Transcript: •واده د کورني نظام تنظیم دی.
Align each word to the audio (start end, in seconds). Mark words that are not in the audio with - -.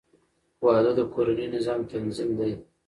•واده 0.65 0.91
د 0.97 1.01
کورني 1.13 1.45
نظام 1.55 1.79
تنظیم 1.91 2.29
دی. 2.39 2.51